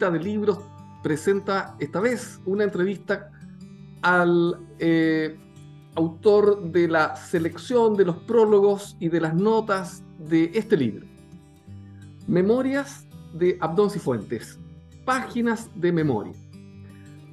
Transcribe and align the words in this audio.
cita 0.00 0.10
de 0.10 0.18
libros 0.18 0.58
presenta 1.02 1.76
esta 1.78 2.00
vez 2.00 2.40
una 2.46 2.64
entrevista 2.64 3.30
al 4.00 4.58
eh, 4.78 5.36
autor 5.94 6.72
de 6.72 6.88
la 6.88 7.16
selección 7.16 7.94
de 7.96 8.06
los 8.06 8.16
prólogos 8.16 8.96
y 8.98 9.10
de 9.10 9.20
las 9.20 9.34
notas 9.34 10.02
de 10.18 10.52
este 10.54 10.78
libro. 10.78 11.06
Memorias 12.26 13.04
de 13.34 13.58
Abdón 13.60 13.90
Cifuentes, 13.90 14.58
páginas 15.04 15.68
de 15.74 15.92
memoria. 15.92 16.32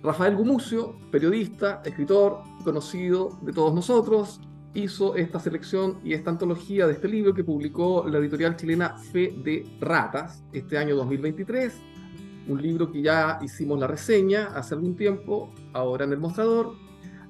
Rafael 0.04 0.36
Gumucio, 0.36 0.98
periodista, 1.10 1.82
escritor, 1.86 2.42
conocido 2.66 3.30
de 3.44 3.54
todos 3.54 3.74
nosotros, 3.74 4.42
hizo 4.74 5.16
esta 5.16 5.40
selección 5.40 6.00
y 6.04 6.12
esta 6.12 6.32
antología 6.32 6.86
de 6.86 6.94
este 6.94 7.08
libro 7.08 7.34
que 7.34 7.46
publicó 7.46 8.06
la 8.10 8.18
editorial 8.18 8.58
chilena 8.58 8.98
Fe 8.98 9.34
de 9.42 9.66
Ratas 9.80 10.44
este 10.52 10.78
año 10.78 10.98
2023. 10.98 11.97
Un 12.48 12.62
libro 12.62 12.92
que 12.92 13.02
ya 13.02 13.40
hicimos 13.42 13.80
la 13.80 13.88
reseña 13.88 14.48
hace 14.56 14.76
algún 14.76 14.96
tiempo, 14.96 15.54
ahora 15.74 16.06
en 16.06 16.14
el 16.14 16.20
mostrador, 16.20 16.74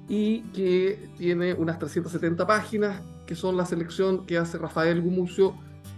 y 0.08 0.42
que 0.52 1.10
tiene 1.18 1.54
unas 1.54 1.78
370 1.78 2.46
páginas, 2.46 3.02
que 3.26 3.34
son 3.34 3.56
la 3.56 3.66
selección 3.66 4.24
que 4.24 4.38
hace 4.38 4.58
Rafael 4.58 5.02
Gumucio 5.02 5.54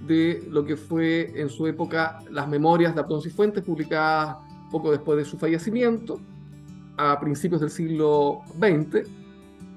de 0.07 0.43
lo 0.51 0.65
que 0.65 0.77
fue 0.77 1.33
en 1.41 1.49
su 1.49 1.67
época 1.67 2.19
las 2.31 2.49
memorias 2.49 2.95
de 2.95 3.01
Abdón 3.01 3.23
Cifuentes, 3.23 3.63
publicadas 3.63 4.37
poco 4.71 4.91
después 4.91 5.19
de 5.19 5.25
su 5.25 5.37
fallecimiento, 5.39 6.21
a 6.97 7.21
principios 7.21 7.61
del 7.61 7.71
siglo 7.71 8.43
XX 8.59 9.09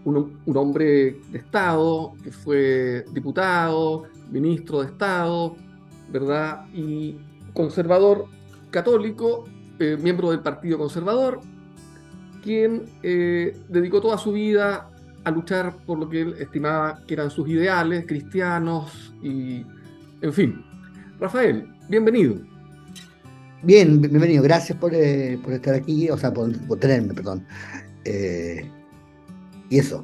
un, 0.05 0.57
hombre 0.57 1.19
de 1.31 1.37
Estado, 1.37 2.13
que 2.23 2.31
fue 2.31 3.05
diputado, 3.11 4.03
ministro 4.29 4.81
de 4.81 4.87
Estado, 4.87 5.55
¿verdad? 6.09 6.65
Y 6.73 7.17
conservador 7.53 8.25
católico, 8.73 9.45
eh, 9.79 9.97
miembro 10.01 10.31
del 10.31 10.41
Partido 10.41 10.77
Conservador, 10.77 11.39
quien 12.43 12.83
eh, 13.03 13.55
dedicó 13.69 14.01
toda 14.01 14.17
su 14.17 14.33
vida 14.33 14.89
a 15.23 15.31
luchar 15.31 15.77
por 15.85 15.99
lo 15.99 16.09
que 16.09 16.21
él 16.21 16.35
estimaba 16.39 16.99
que 17.07 17.13
eran 17.13 17.29
sus 17.29 17.47
ideales 17.47 18.05
cristianos 18.05 19.13
y, 19.21 19.65
en 20.21 20.33
fin. 20.33 20.65
Rafael, 21.19 21.65
bienvenido. 21.87 22.35
Bien, 23.61 24.01
bienvenido. 24.01 24.43
Gracias 24.43 24.77
por, 24.77 24.93
eh, 24.93 25.39
estar 25.47 25.75
aquí, 25.75 26.09
o 26.09 26.17
sea, 26.17 26.33
por, 26.33 26.51
tenerme, 26.79 27.13
perdón 27.13 27.45
y 29.69 29.79
eso. 29.79 30.03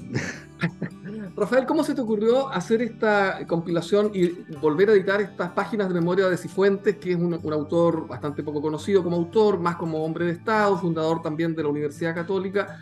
Rafael, 1.39 1.65
¿cómo 1.65 1.83
se 1.83 1.95
te 1.95 2.01
ocurrió 2.01 2.49
hacer 2.49 2.81
esta 2.81 3.45
compilación 3.47 4.11
y 4.13 4.27
volver 4.59 4.89
a 4.89 4.93
editar 4.93 5.21
estas 5.21 5.51
páginas 5.51 5.87
de 5.87 5.93
memoria 5.93 6.27
de 6.27 6.35
Cifuentes, 6.35 6.97
que 6.97 7.11
es 7.11 7.17
un, 7.17 7.33
autor 7.33 8.07
bastante 8.07 8.43
poco 8.43 8.61
conocido 8.61 9.03
como 9.03 9.15
autor, 9.15 9.59
más 9.59 9.77
como 9.77 10.03
hombre 10.03 10.25
de 10.25 10.31
Estado, 10.31 10.77
fundador 10.77 11.21
también 11.21 11.55
de 11.55 11.63
la 11.63 11.69
Universidad 11.69 12.13
Católica, 12.13 12.79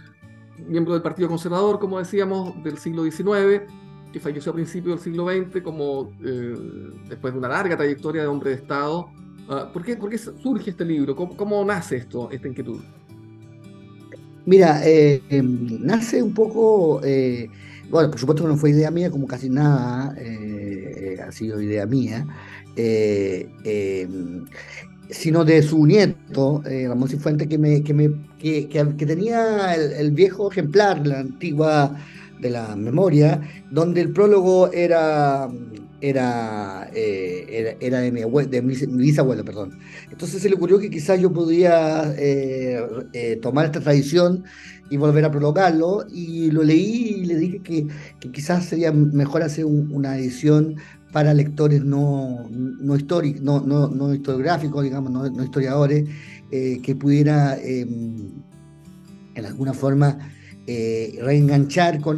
miembro 0.67 0.94
del 0.94 1.03
Partido 1.03 1.28
Conservador, 1.28 1.80
como 1.80 2.00
decíamos, 2.00 2.63
del 2.63 2.78
siglo 2.80 3.03
XIX, 3.03 3.61
que 4.11 4.19
falleció 4.19 4.52
a 4.52 4.55
principios 4.55 4.95
del 4.95 5.13
siglo 5.13 5.28
XX, 5.30 5.61
como 5.61 6.11
eh, 6.23 6.55
después 7.09 7.33
de 7.33 7.39
una 7.39 7.50
larga 7.50 7.78
trayectoria 7.78 8.23
de 8.23 8.28
hombre 8.28 8.50
de 8.50 8.55
Estado? 8.55 9.08
Ah, 9.50 9.69
¿por, 9.72 9.83
qué, 9.83 9.97
surge 10.17 10.72
este 10.72 10.83
libro? 10.83 11.16
¿Cómo, 11.16 11.63
nace 11.63 11.97
esto, 11.97 12.30
esta 12.31 12.47
inquietud? 12.47 12.81
Mira, 14.45 14.81
eh, 14.88 15.22
em, 15.30 15.85
nace 15.85 16.23
un 16.23 16.33
poco, 16.33 17.02
eh, 17.03 17.50
bueno, 17.89 18.09
por 18.09 18.19
supuesto 18.19 18.43
que 18.43 18.49
no 18.49 18.57
fue 18.57 18.71
idea 18.71 18.91
mía, 18.91 19.09
como 19.09 19.27
casi 19.27 19.49
nada 19.49 20.16
eh, 20.17 21.17
ha 21.25 21.31
sido 21.31 21.61
idea 21.61 21.85
mía, 21.85 22.25
em, 22.75 24.45
sino 25.09 25.45
de 25.45 25.61
su 25.61 25.85
nieto, 25.85 26.61
Ramón 26.63 27.09
Cifuentes, 27.09 27.47
que, 27.47 27.57
me, 27.57 27.81
que, 27.81 27.94
me, 27.94 28.09
que, 28.38 28.67
que 28.67 29.05
tenía 29.05 29.73
el, 29.73 30.11
viejo 30.11 30.52
ejemplar, 30.52 31.05
la 31.07 31.19
antigua 31.19 31.97
de 32.40 32.50
la 32.50 32.75
memoria, 32.75 33.42
donde 33.72 34.02
el 34.02 34.12
prólogo 34.12 34.72
era 34.72 35.50
era, 36.00 36.90
era, 36.94 37.72
era, 37.80 38.00
de, 38.02 38.12
mi, 38.12 38.22
de 38.22 38.62
mi, 38.62 38.75
bisabuelo, 39.03 39.44
perdón. 39.44 39.80
Entonces 40.12 40.42
se 40.42 40.50
le 40.50 40.56
ocurrió 40.56 40.80
que 40.80 40.90
quizás 40.90 41.20
yo 41.20 41.34
podía 41.34 42.14
eh, 42.18 42.80
eh, 43.14 43.40
tomar 43.42 43.66
esta 43.66 43.80
tradición 43.80 44.44
y 44.90 44.98
volver 44.98 45.25
a 45.25 45.31
prologarlo, 45.31 46.06
y 46.09 46.50
lo 46.52 46.64
leí 46.64 47.22
y 47.22 47.25
le 47.25 47.36
dije 47.36 47.59
que, 47.59 47.88
quizás 48.31 48.66
sería 48.66 48.92
mejor 48.92 49.42
hacer 49.42 49.66
una 49.66 50.18
edición 50.18 50.75
para 51.12 51.34
lectores 51.34 51.84
no, 51.84 52.48
no, 52.50 52.96
no, 52.98 53.59
no, 53.62 53.88
no, 53.90 54.14
historiográficos, 54.14 54.84
digamos, 54.84 55.12
no, 55.12 55.44
historiadores, 55.44 56.08
eh, 56.52 56.80
que 56.81 56.96
pudiera 56.96 57.58
em, 57.62 58.30
en 59.36 59.46
alguna 59.46 59.74
forma 59.74 60.18
reenganchar 60.67 62.01
con, 62.01 62.17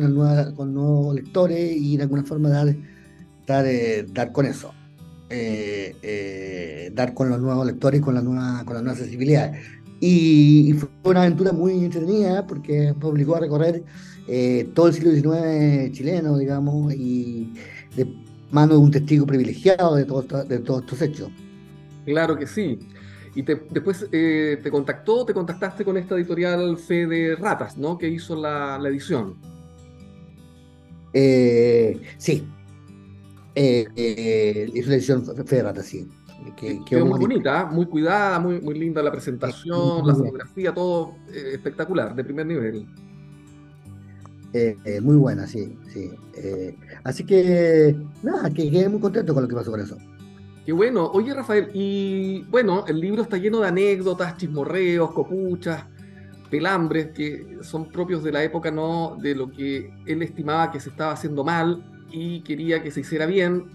con 0.55 0.73
nuevos 0.73 1.15
lectores 1.15 1.77
y 1.77 1.97
de 1.97 2.03
alguna 2.03 2.23
forma 2.23 2.49
dar 2.49 2.75
eh, 3.49 4.05
dar 4.11 4.31
con 4.31 4.45
eso. 4.45 4.73
Eh, 5.31 5.95
eh, 6.01 6.91
dar 6.93 7.13
con 7.13 7.29
los 7.29 7.39
nuevos 7.39 7.65
lectores 7.65 8.01
con 8.01 8.15
la 8.15 8.21
nueva, 8.21 8.63
con 8.65 8.75
las 8.75 8.83
nuevas 8.83 8.99
accesibilidades. 8.99 9.59
Y, 9.99 10.73
fue 10.73 11.11
una 11.11 11.23
aventura 11.23 11.51
muy 11.51 11.83
entretenida 11.83 12.47
porque 12.47 12.93
me 12.99 13.05
obligó 13.05 13.35
a 13.35 13.41
recorrer 13.41 13.83
todo 14.73 14.87
el 14.87 14.93
siglo 14.93 15.11
XIX 15.11 15.91
chileno, 15.91 16.37
digamos, 16.37 16.93
y 16.93 17.51
de 17.95 18.07
mano 18.51 18.73
de 18.73 18.79
un 18.79 18.91
testigo 18.91 19.25
privilegiado 19.25 19.95
de, 19.95 20.05
todo, 20.05 20.21
de 20.43 20.59
todos 20.59 20.83
estos 20.83 21.01
hechos. 21.01 21.31
Claro 22.05 22.37
que 22.37 22.45
sí. 22.45 22.77
Y 23.35 23.41
después 23.43 24.09
te 24.09 24.69
contactó, 24.71 25.25
te 25.25 25.33
contactaste 25.33 25.85
con 25.85 25.97
esta 25.97 26.15
editorial 26.15 26.77
Fe 26.77 27.07
de 27.07 27.35
Ratas, 27.35 27.77
¿no? 27.77 27.97
Que 27.97 28.07
hizo 28.07 28.35
la, 28.35 28.77
la 28.79 28.89
edición. 28.89 29.37
sí, 31.13 32.47
eh, 33.61 33.87
eh, 33.95 34.71
es 34.73 34.85
una 34.85 34.95
edición 34.95 35.25
Ferrata, 35.45 35.83
sí. 35.83 36.07
Que, 36.55 36.79
quedó 36.85 37.05
muy 37.05 37.19
bonita, 37.19 37.65
muy 37.65 37.85
cuidada, 37.85 38.39
muy, 38.39 38.61
muy 38.61 38.79
linda 38.79 39.03
la 39.03 39.11
presentación, 39.11 40.07
la 40.07 40.15
fotografía, 40.15 40.73
todo 40.73 41.15
eh, 41.33 41.51
espectacular, 41.55 42.15
de 42.15 42.23
primer 42.23 42.45
nivel. 42.45 42.87
Eh, 44.53 44.99
muy 45.01 45.17
buena, 45.17 45.45
sí, 45.45 45.77
sí. 45.93 46.09
así 47.03 47.25
que, 47.25 47.95
nada, 48.23 48.49
que 48.49 48.71
quedé 48.71 48.87
muy 48.87 49.01
contento 49.01 49.33
con 49.33 49.43
lo 49.43 49.49
que 49.49 49.55
pasó 49.55 49.71
con 49.71 49.81
eso. 49.81 49.97
Qué 50.69 50.73
bueno. 50.73 51.09
Oye, 51.15 51.33
Rafael, 51.33 51.71
y 51.73 52.43
bueno, 52.43 52.85
el 52.87 52.99
libro 52.99 53.23
está 53.23 53.37
lleno 53.37 53.59
de 53.59 53.69
anécdotas, 53.69 54.37
chismorreos, 54.37 55.11
copuchas, 55.13 55.85
pelambres, 56.51 57.07
que 57.07 57.57
son 57.61 57.89
propios 57.89 58.23
de 58.23 58.31
la 58.31 58.43
época, 58.43 58.69
¿no? 58.69 59.17
De 59.19 59.33
lo 59.33 59.49
que 59.49 59.91
él 60.05 60.21
estimaba 60.21 60.71
que 60.71 60.79
se 60.79 60.91
estaba 60.91 61.13
haciendo 61.13 61.43
mal 61.43 61.83
y 62.11 62.41
quería 62.41 62.83
que 62.83 62.91
se 62.91 62.99
hiciera 62.99 63.25
bien, 63.25 63.65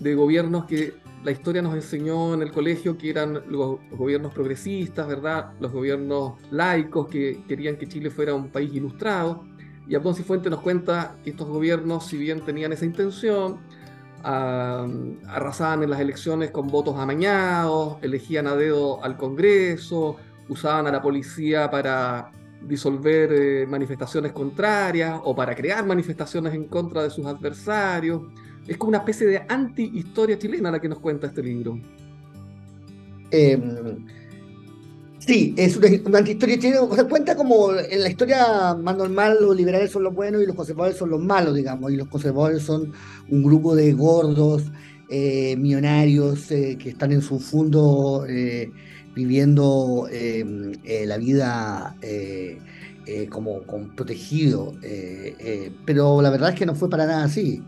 de 0.00 0.16
gobiernos 0.16 0.64
que 0.64 0.94
la 1.22 1.30
historia 1.30 1.62
nos 1.62 1.76
enseñó 1.76 2.34
en 2.34 2.42
el 2.42 2.50
colegio 2.50 2.98
que 2.98 3.08
eran 3.08 3.42
los, 3.48 3.78
gobiernos 3.92 4.34
progresistas, 4.34 5.06
¿verdad? 5.06 5.52
Los 5.60 5.70
gobiernos 5.70 6.40
laicos 6.50 7.06
que 7.06 7.44
querían 7.46 7.76
que 7.76 7.86
Chile 7.86 8.10
fuera 8.10 8.34
un 8.34 8.48
país 8.48 8.74
ilustrado. 8.74 9.44
Y 9.86 9.94
Abdón 9.94 10.16
Cifuente 10.16 10.50
nos 10.50 10.60
cuenta 10.60 11.18
que 11.22 11.30
estos 11.30 11.46
gobiernos, 11.46 12.04
si 12.04 12.16
bien 12.16 12.44
tenían 12.44 12.72
esa 12.72 12.84
intención, 12.84 13.60
arrasaban 14.26 15.84
en 15.84 15.90
las 15.90 16.00
elecciones 16.00 16.50
con 16.50 16.66
votos 16.66 16.98
amañados, 16.98 17.98
elegían 18.02 18.48
a 18.48 18.56
dedo 18.56 19.02
al 19.04 19.16
Congreso, 19.16 20.16
usaban 20.48 20.86
a 20.88 20.92
la 20.92 21.00
policía 21.00 21.70
para 21.70 22.32
disolver 22.60 23.32
eh, 23.32 23.66
manifestaciones 23.66 24.32
contrarias 24.32 25.20
o 25.22 25.36
para 25.36 25.54
crear 25.54 25.86
manifestaciones 25.86 26.54
en 26.54 26.64
contra 26.64 27.04
de 27.04 27.10
sus 27.10 27.24
adversarios. 27.26 28.22
Es 28.66 28.76
como 28.76 28.88
una 28.88 28.98
especie 28.98 29.28
de 29.28 29.42
anti-historia 29.48 30.36
chilena 30.36 30.72
la 30.72 30.80
que 30.80 30.88
nos 30.88 30.98
cuenta 30.98 31.28
este 31.28 31.42
libro. 31.42 31.78
Em, 33.30 34.06
sí, 35.26 35.54
es 35.56 35.76
una, 35.76 35.88
una 36.04 36.18
anti-historia 36.18 36.58
chilena. 36.58 36.82
O 36.82 36.94
sea, 36.94 37.04
cuenta 37.04 37.36
como 37.36 37.74
en 37.74 38.02
la 38.02 38.08
historia 38.08 38.74
más 38.74 38.96
normal 38.96 39.38
los 39.40 39.56
liberales 39.56 39.90
son 39.90 40.04
los 40.04 40.14
buenos 40.14 40.42
y 40.42 40.46
los 40.46 40.56
conservadores 40.56 40.96
son 40.98 41.10
los 41.10 41.20
malos, 41.20 41.54
digamos. 41.54 41.92
Y 41.92 41.96
los 41.96 42.08
conservadores 42.08 42.62
son 42.62 42.92
un 43.28 43.42
grupo 43.42 43.74
de 43.74 43.92
gordos, 43.92 44.64
eh, 45.08 45.56
millonarios 45.56 46.50
eh, 46.50 46.76
que 46.78 46.90
están 46.90 47.12
en 47.12 47.22
su 47.22 47.38
fondo 47.38 48.26
viviendo 49.16 50.08
em, 50.12 50.72
eh, 50.84 51.06
la 51.06 51.16
vida 51.16 51.96
eh, 52.02 52.58
eh, 53.06 53.26
como, 53.30 53.62
protegido, 53.96 54.74
pero 55.86 56.20
la 56.20 56.28
verdad 56.28 56.50
es 56.50 56.58
que 56.58 56.66
no 56.66 56.74
fue 56.74 56.90
para 56.90 57.06
nada 57.06 57.24
así. 57.24 57.62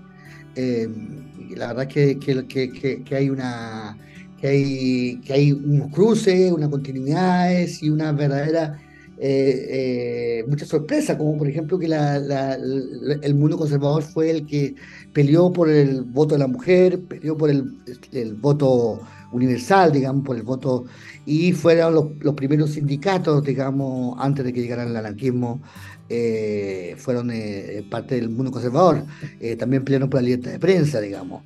Em, 0.55 1.57
la 1.57 1.69
verdad 1.69 1.89
es 1.89 2.19
que, 2.19 3.03
que, 3.05 3.17
hay 3.17 3.31
una 3.31 3.97
que 4.41 4.49
hay, 4.49 5.21
que 5.25 5.33
hay 5.33 5.53
unos 5.53 5.91
cruces, 5.93 6.53
unas 6.53 6.69
continuidades 6.69 7.83
y 7.83 7.91
una 7.91 8.13
verdadera 8.13 8.81
eh, 9.21 10.45
mucha 10.47 10.65
sorpresa, 10.65 11.19
como 11.19 11.37
por 11.37 11.49
ejemplo 11.49 11.79
que 11.79 11.87
el 11.87 13.35
mundo 13.35 13.59
conservador 13.59 14.03
fue 14.03 14.31
el 14.31 14.47
que 14.47 14.77
peleó 15.13 15.53
por 15.53 15.69
el 15.69 16.03
voto 16.03 16.35
de 16.35 16.39
la 16.39 16.47
mujer, 16.47 17.01
peleó 17.01 17.37
por 17.37 17.51
el, 17.51 17.79
el 18.13 18.35
voto 18.35 19.01
universal, 19.33 19.93
digamos, 19.93 20.25
por 20.25 20.37
el 20.37 20.43
voto, 20.43 20.85
y 21.27 21.53
fueron 21.53 21.95
los, 22.21 22.35
primeros 22.35 22.71
sindicatos, 22.71 23.45
digamos, 23.45 24.17
antes 24.19 24.45
de 24.45 24.53
que 24.53 24.63
llegara 24.63 24.85
el 24.85 24.97
anarquismo, 24.97 25.61
eh, 26.09 26.95
fueron 26.99 27.31
eh, 27.31 27.85
parte 27.91 28.15
del 28.17 28.29
mundo 28.31 28.51
conservador, 28.51 29.05
eh, 29.41 29.57
también 29.57 29.85
pelearon 29.85 30.09
por 30.09 30.21
la 30.21 30.27
libertad 30.27 30.53
de 30.53 30.59
prensa, 30.59 31.01
digamos. 31.01 31.43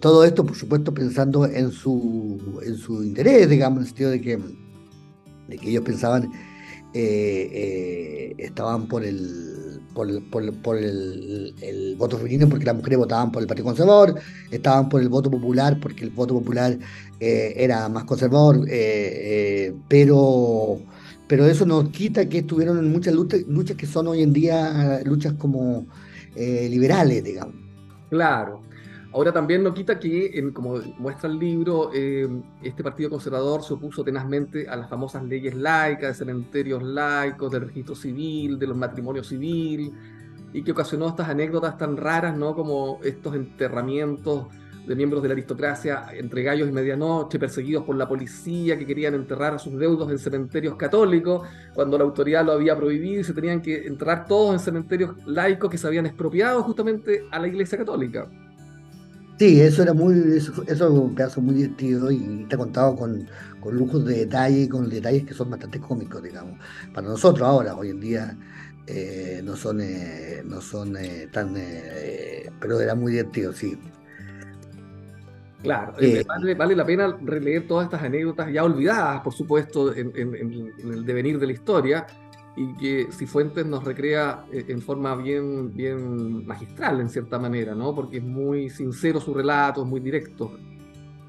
todo 0.00 0.24
esto, 0.24 0.44
por 0.44 0.56
supuesto, 0.56 0.92
pensando 0.94 1.46
en 1.46 1.70
su, 1.70 2.60
en 2.64 2.76
su 2.76 3.02
interés, 3.02 3.48
digamos, 3.48 3.78
en 3.78 3.82
el 3.82 3.88
sentido 3.88 4.10
de 4.10 4.20
que, 4.20 4.38
de 5.48 5.58
que 5.58 5.70
ellos 5.70 5.84
pensaban, 5.84 6.30
estaban 6.92 8.88
por 8.88 9.04
el 9.04 9.58
por, 10.62 10.76
el, 10.78 11.96
voto 11.98 12.16
femenino 12.18 12.48
porque 12.48 12.64
las 12.64 12.76
mujeres 12.76 12.98
votaban 12.98 13.32
por 13.32 13.42
el 13.42 13.48
Partido 13.48 13.66
Conservador, 13.66 14.14
estaban 14.50 14.88
por 14.88 15.00
el 15.00 15.08
voto 15.08 15.30
popular 15.30 15.78
porque 15.80 16.04
el 16.04 16.10
voto 16.10 16.34
popular 16.34 16.78
eh, 17.20 17.54
era 17.56 17.88
más 17.88 18.04
conservador, 18.04 18.68
eh, 18.68 19.68
eh, 19.68 19.74
pero, 19.88 20.80
pero 21.28 21.46
eso 21.46 21.64
nos 21.66 21.90
quita 21.90 22.28
que 22.28 22.38
estuvieron 22.38 22.78
en 22.78 22.90
muchas 22.90 23.14
luchas, 23.14 23.42
luchas 23.46 23.76
que 23.76 23.86
son 23.86 24.08
hoy 24.08 24.22
en 24.22 24.32
día 24.32 25.00
luchas 25.04 25.34
como 25.34 25.86
liberales, 26.34 27.22
digamos. 27.22 27.54
Claro. 28.10 28.62
Ahora 29.10 29.32
también 29.32 29.62
no 29.62 29.72
quita 29.72 29.98
que, 29.98 30.52
como 30.52 30.80
muestra 30.98 31.30
el 31.30 31.38
libro, 31.38 31.90
este 32.62 32.82
partido 32.82 33.08
conservador 33.08 33.62
se 33.62 33.72
opuso 33.72 34.04
tenazmente 34.04 34.68
a 34.68 34.76
las 34.76 34.88
famosas 34.88 35.24
leyes 35.24 35.54
laicas, 35.54 36.10
de 36.10 36.14
cementerios 36.14 36.82
laicos, 36.82 37.50
del 37.50 37.62
registro 37.62 37.94
civil, 37.94 38.58
de 38.58 38.66
los 38.66 38.76
matrimonios 38.76 39.28
civil, 39.28 39.92
y 40.52 40.62
que 40.62 40.72
ocasionó 40.72 41.08
estas 41.08 41.28
anécdotas 41.30 41.78
tan 41.78 41.96
raras, 41.96 42.36
¿no? 42.36 42.54
Como 42.54 43.00
estos 43.02 43.34
enterramientos 43.34 44.46
de 44.88 44.96
miembros 44.96 45.22
de 45.22 45.28
la 45.28 45.34
aristocracia 45.34 46.06
entre 46.14 46.42
gallos 46.42 46.66
y 46.68 46.72
medianoche, 46.72 47.38
perseguidos 47.38 47.84
por 47.84 47.94
la 47.94 48.08
policía 48.08 48.78
que 48.78 48.86
querían 48.86 49.14
enterrar 49.14 49.54
a 49.54 49.58
sus 49.58 49.78
deudos 49.78 50.10
en 50.10 50.18
cementerios 50.18 50.76
católicos, 50.76 51.46
cuando 51.74 51.98
la 51.98 52.04
autoridad 52.04 52.44
lo 52.44 52.52
había 52.52 52.74
prohibido 52.74 53.20
y 53.20 53.24
se 53.24 53.34
tenían 53.34 53.60
que 53.60 53.86
enterrar 53.86 54.26
todos 54.26 54.54
en 54.54 54.60
cementerios 54.60 55.14
laicos 55.26 55.70
que 55.70 55.76
se 55.76 55.86
habían 55.86 56.06
expropiado 56.06 56.62
justamente 56.62 57.26
a 57.30 57.38
la 57.38 57.48
Iglesia 57.48 57.76
Católica. 57.76 58.28
Sí, 59.38 59.60
eso 59.60 59.82
era 59.82 59.92
muy, 59.92 60.14
eso, 60.36 60.64
es 60.66 60.80
un 60.80 61.14
pedazo 61.14 61.40
muy 61.40 61.54
divertido 61.54 62.10
y 62.10 62.42
está 62.42 62.56
contado 62.56 62.96
con, 62.96 63.28
con 63.60 63.76
lujos 63.76 64.04
de 64.04 64.20
detalle 64.20 64.62
y 64.62 64.68
con 64.68 64.88
detalles 64.88 65.24
que 65.24 65.34
son 65.34 65.50
bastante 65.50 65.78
cómicos, 65.78 66.22
digamos. 66.22 66.58
Para 66.92 67.08
nosotros 67.08 67.46
ahora, 67.46 67.76
hoy 67.76 67.90
en 67.90 68.00
día, 68.00 68.36
eh, 68.86 69.42
no 69.44 69.54
son, 69.54 69.80
eh, 69.82 70.42
no 70.44 70.60
son 70.62 70.96
eh, 70.96 71.28
tan, 71.30 71.54
pero 72.58 72.80
era 72.80 72.94
muy 72.94 73.12
divertido, 73.12 73.52
sí. 73.52 73.78
Claro, 75.62 75.94
eh, 75.98 76.24
vale, 76.56 76.76
la 76.76 76.86
pena 76.86 77.16
releer 77.20 77.66
todas 77.66 77.86
estas 77.86 78.02
anécdotas 78.02 78.52
ya 78.52 78.62
olvidadas, 78.62 79.22
por 79.22 79.32
supuesto, 79.32 79.94
en, 79.94 80.12
el 80.14 81.04
devenir 81.04 81.38
de 81.38 81.46
la 81.46 81.52
historia, 81.52 82.06
y 82.56 82.74
que 82.74 83.08
Cifuentes 83.12 83.66
nos 83.66 83.84
recrea 83.84 84.44
eh, 84.52 84.64
en 84.68 84.80
forma 84.80 85.14
bien, 85.16 85.74
bien 85.74 86.46
magistral, 86.46 87.00
en 87.00 87.08
cierta 87.08 87.38
manera, 87.38 87.74
¿no? 87.74 87.94
Porque 87.94 88.18
es 88.18 88.24
muy 88.24 88.70
sincero 88.70 89.20
su 89.20 89.34
relato, 89.34 89.82
es 89.82 89.88
muy 89.88 90.00
directo. 90.00 90.52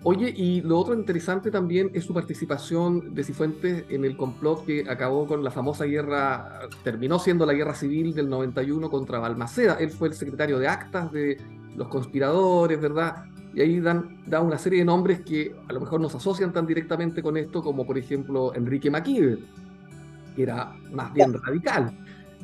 Oye, 0.04 0.34
y 0.36 0.62
lo 0.62 0.80
otro 0.80 0.94
interesante 0.94 1.52
también 1.52 1.92
es 1.94 2.06
su 2.06 2.14
participación 2.14 3.14
de 3.14 3.24
Cifuentes 3.24 3.84
en 3.90 4.06
el 4.06 4.16
complot 4.16 4.66
que 4.66 4.86
acabó 4.90 5.28
con 5.28 5.44
la 5.44 5.52
famosa 5.52 5.86
guerra, 5.86 6.62
terminó 6.84 7.20
siendo 7.20 7.46
la 7.46 7.54
guerra 7.54 7.74
civil 7.74 8.14
del 8.14 8.30
91 8.30 8.90
contra 8.90 9.20
Balmaceda. 9.20 9.74
Él 9.74 9.90
fue 9.90 10.08
el 10.08 10.14
secretario 10.14 10.58
de 10.58 10.68
actas 10.68 11.12
de 11.12 11.38
los 11.75 11.90
conspiradores, 11.90 12.80
¿verdad? 12.80 13.25
Y 13.54 13.62
ahí 13.62 13.80
dan, 13.80 14.22
da 14.28 14.42
una 14.42 14.57
serie 14.57 14.80
de 14.80 14.86
nombres 14.86 15.22
que 15.22 15.56
a 15.68 15.74
lo 15.74 15.80
mejor 15.80 16.00
no 16.00 16.10
se 16.10 16.18
asocian 16.18 16.54
tan 16.54 16.68
directamente 16.68 17.22
con 17.22 17.38
esto, 17.38 17.63
como 17.63 17.86
por 17.86 17.98
ejemplo 17.98 18.54
Enrique 18.54 18.92
Maquive, 18.92 19.40
que 20.36 20.44
era 20.44 20.75
más 20.92 21.13
bien 21.13 21.34
radical 21.34 21.92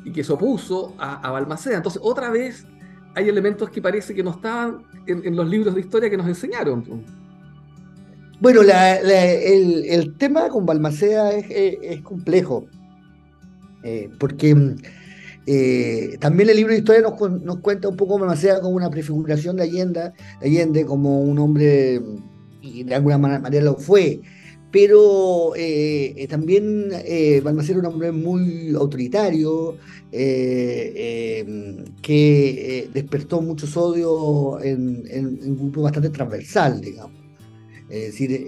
y 0.04 0.12
que 0.12 0.22
se 0.22 0.32
opuso 0.32 0.94
a, 0.98 1.30
Balmaceda. 1.30 1.76
Entonces, 1.76 2.00
otra 2.04 2.30
vez 2.30 2.66
hay 3.14 3.28
elementos 3.28 3.70
que 3.70 3.82
parece 3.82 4.14
que 4.14 4.22
no 4.22 4.30
estaban 4.30 4.82
en, 5.06 5.34
los 5.34 5.48
libros 5.48 5.74
de 5.74 5.80
historia 5.80 6.10
que 6.10 6.16
nos 6.16 6.28
enseñaron. 6.28 7.04
Bueno, 8.40 8.60
el, 8.62 10.14
tema 10.16 10.48
con 10.48 10.66
Balmaceda 10.66 11.32
es, 11.32 12.02
complejo, 12.02 12.66
eh, 13.82 14.10
porque 14.18 14.76
eh, 15.46 16.16
también 16.18 16.50
el 16.50 16.56
libro 16.56 16.72
de 16.72 16.78
historia 16.80 17.02
nos, 17.02 17.14
cuenta 17.60 17.88
un 17.88 17.96
poco 17.96 18.18
Balmaceda 18.18 18.60
como 18.60 18.74
una 18.74 18.90
prefiguración 18.90 19.56
de 19.56 19.62
Allende, 19.62 20.12
Allende 20.42 20.84
como 20.84 21.20
un 21.20 21.38
hombre, 21.38 22.02
y 22.60 22.82
de 22.82 22.94
alguna 22.96 23.16
manera 23.18 23.64
lo 23.64 23.76
fue, 23.76 24.20
pero 24.72 25.54
eh, 25.54 26.14
eh, 26.16 26.26
también 26.26 26.88
Balmaceda 27.44 27.78
era 27.78 27.88
un 27.88 27.94
hombre 27.94 28.10
muy 28.10 28.74
autoritario, 28.74 29.76
que 30.10 31.44
despertó 32.92 33.40
muchos 33.40 33.76
odios 33.76 34.64
en, 34.64 35.04
un 35.44 35.56
grupo 35.56 35.82
bastante 35.82 36.10
transversal, 36.10 36.80
digamos. 36.80 37.14
Es 37.88 38.18
decir, 38.18 38.44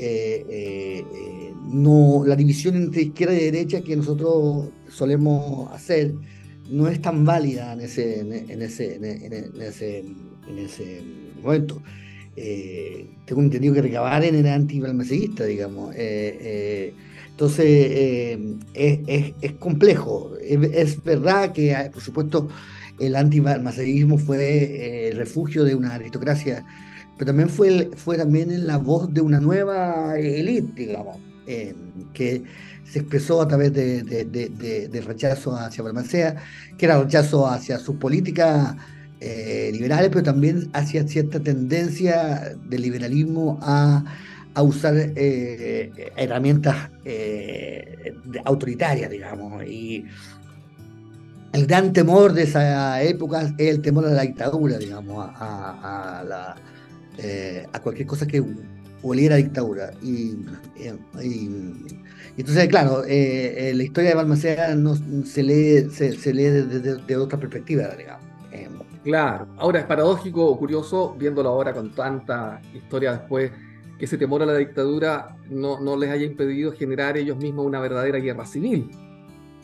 no, 1.71 2.25
la 2.27 2.35
división 2.35 2.75
entre 2.75 3.03
izquierda 3.03 3.35
y 3.35 3.45
derecha 3.45 3.83
que 3.83 3.95
nosotros 3.95 4.71
solemos 4.89 5.71
hacer, 5.73 6.13
no 6.71 6.89
es 6.89 7.01
tan 7.01 7.25
válida 7.25 7.73
en 7.73 7.81
ese, 7.81 8.21
en, 8.21 8.33
ese, 8.63 8.97
en, 8.97 9.63
ese, 9.63 9.99
en 10.01 10.59
ese 10.59 11.03
momento. 11.43 11.83
Eh, 12.37 13.07
tengo 13.25 13.43
entendido 13.43 13.75
que 13.75 13.83
Recabaren 13.83 14.35
era 14.35 14.55
anti-balmaceguista, 14.55 15.45
digamos. 15.45 15.95
Eh, 15.95 16.39
eh, 16.41 16.95
entonces, 17.31 18.39
es, 18.75 19.33
es, 19.41 19.53
complejo. 19.55 20.33
Es, 20.41 21.03
verdad 21.03 21.53
que, 21.53 21.75
por 21.93 22.03
supuesto, 22.03 22.49
el 22.99 23.17
anti-balmaceguismo 23.17 24.19
fue 24.19 25.09
el 25.09 25.17
refugio 25.17 25.65
de 25.65 25.75
una 25.75 25.95
aristocracia, 25.95 26.65
pero 27.17 27.27
también 27.27 27.49
fue, 27.49 27.91
fue 27.97 28.17
también 28.17 28.67
la 28.67 28.77
voz 28.77 29.13
de 29.13 29.21
una 29.21 29.41
nueva 29.41 30.19
élite, 30.19 30.87
digamos, 30.87 31.19
que 32.13 32.45
se 32.91 33.01
expresó 33.01 33.43
a 33.43 33.49
través 33.49 33.73
de, 33.73 35.03
rechazo 35.07 35.57
hacia 35.57 35.83
Balmaceda, 35.85 36.37
que 36.77 36.87
era 36.87 37.01
rechazo 37.01 37.47
hacia 37.47 37.79
sus 37.79 37.97
políticas 37.97 38.77
eh, 39.21 39.71
liberales, 39.73 40.11
pero 40.11 40.23
también 40.23 40.71
hacia 40.73 41.07
cierta 41.07 41.41
tendencia 41.41 42.57
del 42.69 42.83
liberalismo 42.83 43.59
a, 43.63 44.05
usar 44.61 44.95
eh, 44.97 46.13
herramientas 46.17 46.91
eh, 47.05 48.13
autoritarias, 48.45 49.09
digamos. 49.09 49.65
Y 49.65 50.05
el 51.53 51.67
gran 51.67 51.93
temor 51.93 52.33
de 52.33 52.43
esa 52.43 53.01
época 53.03 53.55
es 53.57 53.69
el 53.69 53.83
temor 53.83 54.07
a 54.07 54.11
la 54.11 54.23
dictadura, 54.23 54.77
digamos, 54.79 55.31
a, 55.33 56.57
a, 57.73 57.81
cualquier 57.81 58.09
cosa 58.09 58.27
que 58.27 58.43
oliera 59.03 59.35
a 59.35 59.39
dictadura. 59.39 59.93
y 60.03 60.37
entonces, 62.39 62.69
claro, 62.69 63.05
eh, 63.05 63.71
eh, 63.71 63.75
la 63.75 63.83
historia 63.83 64.11
de 64.11 64.17
Balmaceda 64.17 64.73
no, 64.77 64.95
se 65.25 65.43
lee, 65.43 65.91
se, 65.91 66.33
lee 66.33 66.45
desde 66.45 67.17
otra 67.17 67.37
perspectiva, 67.37 67.89
digamos. 67.97 68.25
Eh, 68.53 68.69
claro, 69.03 69.49
ahora 69.57 69.81
es 69.81 69.87
paradójico 69.87 70.47
o 70.47 70.57
curioso, 70.57 71.17
viéndolo 71.19 71.49
ahora 71.49 71.73
con 71.73 71.91
tanta 71.91 72.61
historia 72.73 73.11
después, 73.11 73.51
que 73.99 74.05
ese 74.05 74.17
temor 74.17 74.41
a 74.43 74.47
la 74.47 74.57
dictadura 74.57 75.37
no, 75.51 75.81
no 75.81 75.97
les 75.97 76.11
haya 76.11 76.27
impedido 76.27 76.71
generar 76.71 77.17
ellos 77.17 77.37
mismos 77.39 77.67
una 77.67 77.81
verdadera 77.81 78.19
guerra 78.21 78.47
civil, 78.47 78.89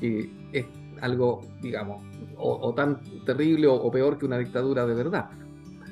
que 0.00 0.28
es 0.52 0.66
algo, 1.00 1.42
digamos, 1.62 2.02
o, 2.36 2.74
tan 2.74 3.00
terrible 3.24 3.68
o 3.68 3.88
peor 3.92 4.18
que 4.18 4.26
una 4.26 4.38
dictadura 4.38 4.84
de 4.84 4.94
verdad, 4.94 5.30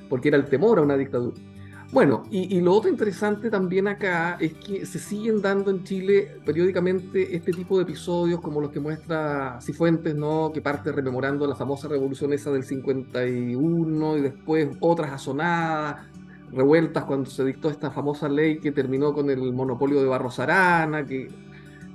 porque 0.08 0.28
era 0.28 0.36
el 0.36 0.46
temor 0.46 0.80
a 0.80 0.82
una 0.82 0.96
dictadura. 0.96 1.36
Bueno, 1.92 2.22
y, 2.30 2.58
lo 2.62 2.72
otro 2.72 2.88
interesante 2.88 3.50
también 3.50 3.86
acá 3.86 4.38
es 4.40 4.54
que 4.54 4.86
se 4.86 4.98
siguen 4.98 5.42
dando 5.42 5.70
en 5.70 5.84
Chile 5.84 6.40
periódicamente 6.42 7.36
este 7.36 7.52
tipo 7.52 7.76
de 7.76 7.82
episodios 7.82 8.40
como 8.40 8.62
los 8.62 8.70
que 8.70 8.80
muestra 8.80 9.58
Cifuentes, 9.60 10.14
¿no? 10.14 10.52
Que 10.54 10.62
parte 10.62 10.90
rememorando 10.90 11.46
la 11.46 11.54
famosa 11.54 11.88
revolución 11.88 12.32
esa 12.32 12.50
del 12.50 12.64
51 12.64 14.16
y 14.16 14.20
después 14.22 14.70
otras 14.80 15.12
asonadas, 15.12 16.06
revueltas 16.50 17.04
cuando 17.04 17.28
se 17.28 17.44
dictó 17.44 17.68
esta 17.68 17.90
famosa 17.90 18.26
ley 18.26 18.58
que 18.58 18.72
terminó 18.72 19.12
con 19.12 19.28
el 19.28 19.52
monopolio 19.52 20.00
de 20.00 20.08
Barros 20.08 20.38
Arana, 20.38 21.04
que 21.04 21.28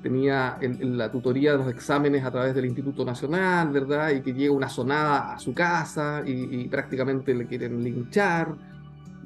tenía 0.03 0.59
la 0.61 1.11
tutoría 1.11 1.53
de 1.53 1.57
los 1.57 1.69
exámenes 1.69 2.23
a 2.23 2.29
través 2.29 2.53
del 2.53 2.65
Instituto 2.65 3.03
Nacional, 3.03 3.71
¿verdad? 3.71 4.11
Y 4.11 4.21
que 4.21 4.31
llega 4.35 4.53
una 4.53 4.69
sonada 4.69 5.33
a 5.33 5.39
su 5.39 5.55
casa 5.55 6.21
y 6.23 6.67
prácticamente 6.67 7.33
le 7.33 7.47
quieren 7.47 7.83
linchar. 7.83 8.66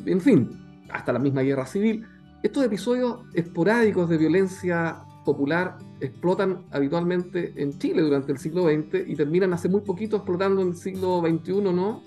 En 0.05 0.21
fin, 0.21 0.49
hasta 0.89 1.13
la 1.13 1.19
misma 1.19 1.41
guerra 1.41 1.65
civil, 1.65 2.05
estos 2.43 2.63
episodios 2.63 3.19
esporádicos 3.33 4.09
de 4.09 4.17
violencia 4.17 5.03
popular 5.23 5.77
explotan 5.99 6.65
habitualmente 6.71 7.53
en 7.55 7.77
Chile 7.77 8.01
durante 8.01 8.31
el 8.31 8.39
siglo 8.39 8.63
XX 8.63 9.07
y 9.07 9.15
terminan 9.15 9.53
hace 9.53 9.69
muy 9.69 9.81
poquito 9.81 10.17
explotando 10.17 10.61
en 10.61 10.69
el 10.69 10.75
siglo 10.75 11.21
XXI, 11.21 11.61
¿no? 11.61 12.03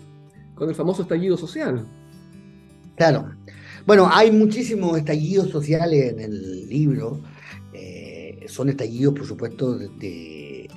Con 0.54 0.68
el 0.68 0.74
famoso 0.74 1.02
estallido 1.02 1.36
social. 1.36 1.86
Claro. 2.96 3.32
Bueno, 3.86 4.08
hay 4.10 4.30
muchísimos 4.30 4.96
estallidos 4.98 5.50
sociales 5.50 6.12
en 6.12 6.20
el 6.20 6.68
libro. 6.68 7.20
Eh, 7.72 8.44
son 8.48 8.68
estallidos, 8.68 9.14
por 9.14 9.26
supuesto, 9.26 9.78
de, 9.78 10.68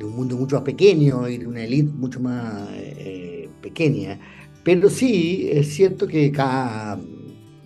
un 0.00 0.16
mundo 0.16 0.36
mucho 0.36 0.56
más 0.56 0.64
pequeño 0.64 1.28
y 1.28 1.38
de 1.38 1.46
una 1.46 1.62
élite 1.62 1.92
mucho 1.92 2.20
más 2.20 2.68
eh, 2.72 3.48
pequeña. 3.60 4.18
Pero 4.64 4.90
sí, 4.90 5.48
es 5.50 5.74
cierto 5.74 6.06
que 6.06 6.30
cada 6.30 6.98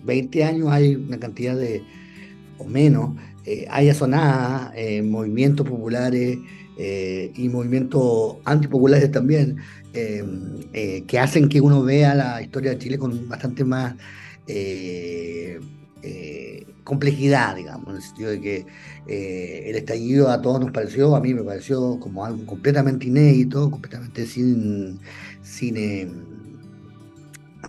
20 0.03 0.43
años 0.43 0.69
hay 0.69 0.95
una 0.95 1.19
cantidad 1.19 1.55
de, 1.55 1.83
o 2.57 2.65
menos, 2.65 3.15
eh, 3.45 3.65
hay 3.69 3.89
asonadas, 3.89 4.71
eh, 4.75 5.01
movimientos 5.01 5.67
populares 5.67 6.37
eh, 6.77 7.31
y 7.35 7.49
movimientos 7.49 8.37
antipopulares 8.45 9.11
también, 9.11 9.57
que 9.93 11.19
hacen 11.19 11.49
que 11.49 11.59
uno 11.59 11.81
vea 11.81 12.13
la 12.13 12.39
historia 12.39 12.69
de 12.69 12.77
Chile 12.77 12.99
con 12.99 13.27
bastante 13.27 13.63
más 13.63 13.95
complejidad, 16.83 17.55
digamos, 17.55 17.89
en 17.89 17.95
el 17.95 18.01
sentido 18.03 18.29
de 18.29 18.41
que 18.41 18.65
el 19.69 19.75
estallido 19.75 20.29
a 20.29 20.39
todos 20.39 20.59
nos 20.59 20.71
pareció, 20.71 21.15
a 21.15 21.19
mí 21.19 21.33
me 21.33 21.41
pareció 21.41 21.99
como 21.99 22.23
algo 22.23 22.45
completamente 22.45 23.07
inédito, 23.07 23.71
completamente 23.71 24.27
sin, 24.27 24.99
sin, 25.41 25.75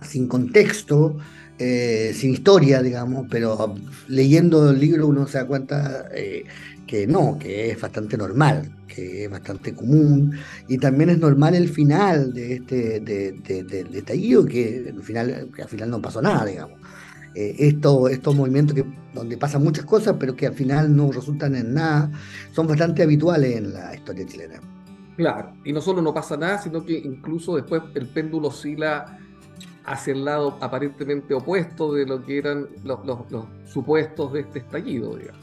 sin 0.01 0.27
contexto, 0.27 1.17
eh, 1.57 2.13
sin 2.15 2.31
historia, 2.31 2.81
digamos, 2.81 3.27
pero 3.29 3.75
leyendo 4.07 4.69
el 4.69 4.79
libro 4.79 5.07
uno 5.07 5.27
se 5.27 5.39
da 5.39 5.45
cuenta 5.45 6.07
eh, 6.13 6.45
que 6.87 7.05
no, 7.05 7.37
que 7.37 7.69
es 7.71 7.79
bastante 7.79 8.17
normal, 8.17 8.71
que 8.87 9.25
es 9.25 9.29
bastante 9.29 9.73
común, 9.73 10.37
y 10.67 10.77
también 10.77 11.09
es 11.09 11.19
normal 11.19 11.55
el 11.55 11.69
final 11.69 12.33
de 12.33 12.55
este 12.55 12.99
de, 13.01 13.33
del 13.63 13.93
estallido, 13.93 14.45
que 14.45 14.91
al 14.95 15.03
final, 15.03 15.49
que 15.55 15.61
al 15.61 15.69
final 15.69 15.89
no 15.89 16.01
pasó 16.01 16.21
nada, 16.21 16.45
digamos. 16.45 16.79
Eh, 17.35 17.55
esto, 17.59 18.07
estos 18.07 18.35
movimientos 18.35 18.75
que, 18.75 18.85
donde 19.13 19.37
pasan 19.37 19.63
muchas 19.63 19.85
cosas, 19.85 20.15
pero 20.19 20.35
que 20.35 20.47
al 20.47 20.53
final 20.53 20.95
no 20.95 21.11
resultan 21.11 21.55
en 21.55 21.73
nada, 21.73 22.09
son 22.53 22.67
bastante 22.67 23.03
habituales 23.03 23.57
en 23.57 23.73
la 23.73 23.93
historia 23.93 24.25
chilena. 24.25 24.59
Claro, 25.15 25.53
y 25.65 25.73
no 25.73 25.81
solo 25.81 26.01
no 26.01 26.13
pasa 26.13 26.37
nada, 26.37 26.57
sino 26.57 26.83
que 26.85 26.97
incluso 26.97 27.57
después 27.57 27.81
el 27.93 28.07
péndulo 28.07 28.47
oscila 28.47 29.19
hacia 29.89 30.13
el 30.13 30.23
lado 30.23 30.55
aparentemente 30.61 31.33
opuesto 31.33 31.93
de 31.93 32.05
lo 32.05 32.23
que 32.23 32.37
eran 32.37 32.67
los, 32.83 32.99
supuestos 33.65 34.31
de 34.33 34.41
este 34.41 34.59
estallido, 34.59 35.17
digamos. 35.17 35.41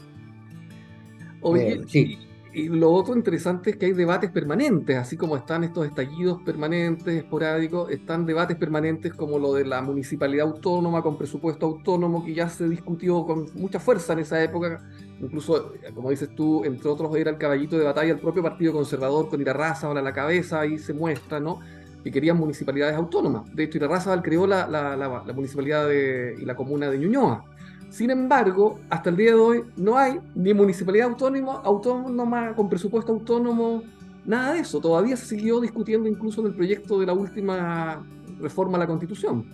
y, 2.53 2.69
lo 2.69 2.91
otro 2.91 3.15
interesante 3.15 3.71
es 3.71 3.75
que 3.75 3.87
hay 3.87 3.91
debates 3.91 4.31
permanentes, 4.31 4.97
así 4.97 5.15
como 5.15 5.37
están 5.37 5.63
estos 5.63 5.85
estallidos 5.85 6.41
permanentes, 6.43 7.13
esporádicos, 7.15 7.91
están 7.91 8.25
debates 8.25 8.57
permanentes 8.57 9.13
como 9.13 9.37
lo 9.37 9.53
de 9.53 9.65
la 9.65 9.81
municipalidad 9.81 10.47
autónoma 10.47 11.03
con 11.03 11.17
presupuesto 11.17 11.67
autónomo, 11.67 12.25
que 12.25 12.33
ya 12.33 12.49
se 12.49 12.67
discutió 12.67 13.25
con 13.25 13.47
mucha 13.53 13.79
fuerza 13.79 14.13
en 14.13 14.19
esa 14.19 14.41
época, 14.41 14.81
incluso, 15.19 15.73
como 15.93 16.09
dices 16.09 16.29
tú, 16.35 16.63
entre 16.63 16.89
otros 16.89 17.15
era 17.15 17.29
el 17.29 17.37
caballito 17.37 17.77
de 17.77 17.83
batalla 17.83 18.13
el 18.13 18.19
propio 18.19 18.41
Partido 18.41 18.73
Conservador 18.73 19.29
con 19.29 19.39
Irarraza 19.39 19.85
ahora 19.85 19.99
a 19.99 20.03
la 20.03 20.13
cabeza, 20.13 20.61
ahí 20.61 20.79
se 20.79 20.93
muestra, 20.93 21.39
¿no? 21.39 21.59
Que 22.03 22.11
querían 22.11 22.37
municipalidades 22.37 22.95
autónomas. 22.95 23.43
De 23.55 23.63
hecho, 23.63 23.77
Irarrázaval 23.77 24.21
creó 24.21 24.47
la, 24.47 24.67
la, 24.67 24.95
la, 24.95 25.33
municipalidad 25.33 25.89
y 25.89 26.45
la 26.45 26.55
comuna 26.55 26.89
de 26.89 26.97
Ñuñoa. 26.99 27.43
Sin 27.89 28.11
embargo, 28.11 28.79
hasta 28.89 29.09
el 29.09 29.17
día 29.17 29.31
de 29.31 29.39
hoy 29.39 29.63
no 29.77 29.97
hay 29.97 30.19
ni 30.35 30.53
municipalidad 30.53 31.07
autónoma, 31.09 31.61
autónoma 31.63 32.53
con 32.55 32.69
presupuesto 32.69 33.13
autónomo, 33.13 33.83
nada 34.25 34.53
de 34.53 34.59
eso. 34.59 34.79
Todavía 34.79 35.15
se 35.15 35.25
siguió 35.25 35.59
discutiendo 35.61 36.07
incluso 36.07 36.41
en 36.41 36.47
el 36.47 36.53
proyecto 36.53 36.99
de 36.99 37.05
la 37.05 37.13
última 37.13 38.05
reforma 38.39 38.77
a 38.77 38.81
la 38.81 38.87
Constitución. 38.87 39.45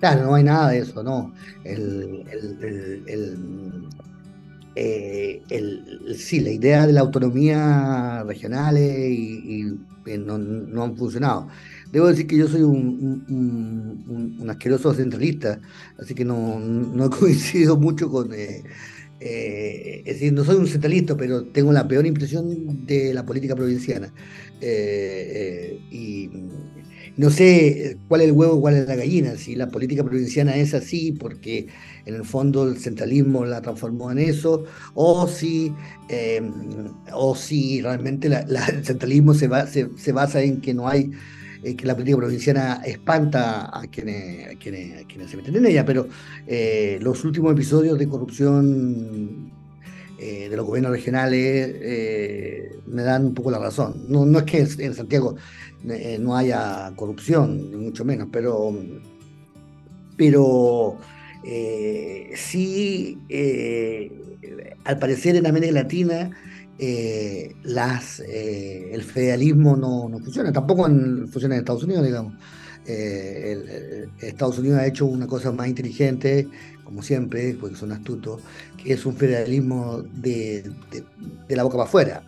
Claro, 0.00 0.26
no 0.26 0.34
hay 0.34 0.44
nada 0.44 0.70
de 0.70 0.78
eso, 0.78 1.02
no. 1.02 1.32
El, 1.64 2.24
el, 2.30 3.04
el, 3.06 3.88
eh, 4.74 5.42
sí, 6.16 6.40
la 6.40 6.50
idea 6.50 6.86
de 6.86 6.92
la 6.92 7.00
autonomía 7.00 8.22
regionales 8.24 9.10
y 9.10 9.76
no, 10.16 10.82
han 10.82 10.96
funcionado. 10.96 11.48
Debo 11.92 12.06
decir 12.06 12.26
que 12.26 12.36
yo 12.36 12.48
soy 12.48 12.62
un, 12.62 14.46
asqueroso 14.48 14.94
centralista, 14.94 15.60
así 15.98 16.14
que 16.14 16.24
no, 16.24 16.58
no 16.58 17.04
he 17.06 17.10
coincidido 17.10 17.76
mucho 17.76 18.08
con... 18.10 18.32
Eh, 18.32 18.62
eh, 19.20 20.02
es 20.06 20.14
decir, 20.14 20.32
no 20.32 20.44
soy 20.44 20.56
un 20.56 20.68
centralista, 20.68 21.16
pero 21.16 21.44
tengo 21.46 21.72
la 21.72 21.88
peor 21.88 22.06
impresión 22.06 22.86
de 22.86 23.12
la 23.12 23.26
política 23.26 23.56
provinciana. 23.56 24.12
Eh, 24.60 25.80
y 25.90 26.30
no 27.18 27.30
sé 27.30 27.98
cuál 28.06 28.20
es 28.20 28.28
el 28.28 28.32
huevo, 28.32 28.60
cuál 28.60 28.76
es 28.76 28.86
la 28.86 28.94
gallina, 28.94 29.36
si 29.36 29.56
la 29.56 29.66
política 29.66 30.04
provinciana 30.04 30.54
es 30.54 30.72
así 30.72 31.10
porque 31.10 31.66
en 32.06 32.14
el 32.14 32.24
fondo 32.24 32.62
el 32.68 32.78
centralismo 32.78 33.44
la 33.44 33.60
transformó 33.60 34.12
en 34.12 34.20
eso, 34.20 34.64
o 34.94 35.26
si, 35.26 35.74
em, 36.08 36.92
o 37.12 37.34
si 37.34 37.82
realmente 37.82 38.28
el 38.28 38.84
centralismo 38.84 39.34
se, 39.34 39.48
se, 39.96 40.12
basa 40.12 40.42
en 40.42 40.60
que 40.60 40.72
no 40.72 40.86
hay, 40.86 41.10
que 41.62 41.84
la 41.84 41.94
política 41.94 42.18
provinciana 42.18 42.82
espanta 42.86 43.68
a 43.76 43.88
quienes 43.88 44.56
se 45.28 45.36
meten 45.36 45.56
en 45.56 45.66
ella, 45.66 45.84
pero 45.84 46.06
eh, 46.46 46.98
los 47.02 47.24
últimos 47.24 47.50
episodios 47.52 47.98
de 47.98 48.08
corrupción 48.08 49.57
eh, 50.20 50.48
de 50.48 50.56
los 50.56 50.66
gobiernos 50.66 50.90
regionales 50.90 51.70
eh, 51.80 52.72
me 52.86 53.02
dan 53.02 53.26
un 53.26 53.34
poco 53.34 53.52
la 53.52 53.60
razón. 53.60 54.04
No, 54.08 54.26
no 54.26 54.40
es 54.40 54.44
que 54.44 54.66
en 54.84 54.94
Santiago 54.94 55.36
eh, 55.88 56.18
no 56.20 56.36
haya 56.36 56.92
corrupción, 56.96 57.84
mucho 57.84 58.04
menos, 58.04 58.28
pero, 58.32 58.76
pero 60.16 60.98
sí, 62.34 63.18
al 64.84 64.98
parecer 64.98 65.36
en 65.36 65.46
América 65.46 65.72
Latina 65.72 66.30
las, 67.62 68.18
el 68.20 69.02
federalismo 69.04 69.76
no, 69.76 70.08
no, 70.08 70.18
funciona, 70.18 70.52
tampoco 70.52 70.84
funciona 70.84 71.54
en 71.54 71.60
Estados 71.60 71.84
Unidos, 71.84 72.04
digamos. 72.04 72.34
Estados 74.20 74.58
Unidos 74.58 74.78
ha 74.78 74.86
hecho 74.86 75.06
una 75.06 75.26
cosa 75.26 75.52
más 75.52 75.68
inteligente, 75.68 76.48
como 76.84 77.02
siempre, 77.02 77.56
porque 77.60 77.76
son 77.76 77.92
astutos, 77.92 78.40
que 78.82 78.94
es 78.94 79.04
un 79.04 79.14
federalismo 79.14 80.02
de, 80.14 80.70
de, 81.46 81.56
la 81.56 81.62
boca 81.62 81.76
para 81.76 81.88
afuera. 81.88 82.22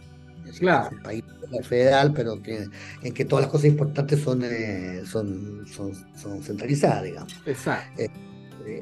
claro. 0.59 0.91
un 0.93 1.03
país 1.03 1.25
federal, 1.63 2.13
pero 2.13 2.41
que, 2.43 2.69
en 3.03 3.15
que 3.15 3.25
todas 3.25 3.45
las 3.45 3.51
cosas 3.51 3.67
importantes 3.67 4.21
son, 4.21 4.43
eh, 4.45 5.03
son, 5.05 5.67
son, 5.67 6.43
centralizadas, 6.43 7.05
digamos. 7.05 7.35
Exacto. 7.47 8.03
Eh, 8.03 8.11